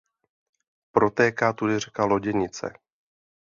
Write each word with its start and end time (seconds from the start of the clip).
Protéká 0.91 1.53
tudy 1.53 1.79
řeka 1.79 2.05
Loděnice. 2.05 2.73